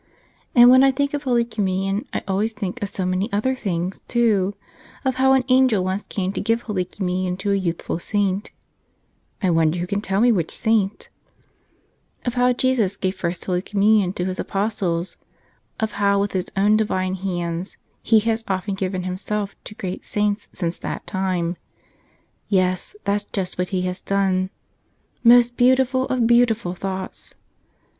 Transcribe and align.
And 0.55 0.71
when 0.71 0.83
I 0.83 0.89
think 0.89 1.13
of 1.13 1.25
Holy 1.25 1.45
Communion 1.45 2.07
I 2.11 2.23
always 2.27 2.53
think 2.53 2.81
of 2.81 2.89
so 2.89 3.05
many 3.05 3.31
other 3.31 3.53
things, 3.53 4.01
too: 4.07 4.55
of 5.05 5.17
how 5.21 5.33
an 5.33 5.43
angel 5.47 5.83
once 5.83 6.01
came 6.01 6.33
to 6.33 6.41
give 6.41 6.63
Holy 6.63 6.83
Communion 6.85 7.37
to 7.37 7.51
a 7.51 7.55
youthful 7.55 7.99
saint 7.99 8.49
(I 9.43 9.51
wonder 9.51 9.77
who 9.77 9.85
can 9.85 10.01
tell 10.01 10.19
me 10.19 10.31
which 10.31 10.49
saint); 10.57 11.09
of 12.25 12.33
how 12.33 12.51
Jesus 12.51 12.95
gave 12.97 13.15
First 13.15 13.45
Holy 13.45 13.61
Communion 13.61 14.11
to 14.13 14.25
His 14.25 14.39
Apostles; 14.39 15.17
of 15.79 15.91
how, 15.91 16.19
with 16.19 16.31
His 16.31 16.47
own 16.57 16.77
divine 16.77 17.13
hands, 17.13 17.77
He 18.01 18.21
has 18.21 18.43
often 18.47 18.73
given 18.73 19.03
Him¬ 19.03 19.19
self 19.19 19.55
to 19.65 19.75
great 19.75 20.03
saints 20.03 20.49
since 20.51 20.79
that 20.79 21.05
time. 21.05 21.57
Yes; 22.49 22.95
that's 23.03 23.25
just 23.25 23.59
what 23.59 23.69
He 23.69 23.83
has 23.83 24.01
done. 24.01 24.49
Most 25.23 25.55
beautiful 25.57 26.07
of 26.07 26.25
beautiful 26.25 26.73
thoughts 26.73 27.35